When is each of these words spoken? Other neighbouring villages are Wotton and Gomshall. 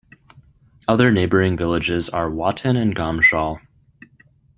Other 0.87 1.11
neighbouring 1.11 1.55
villages 1.57 2.09
are 2.09 2.27
Wotton 2.27 2.75
and 2.75 2.95
Gomshall. 2.95 3.59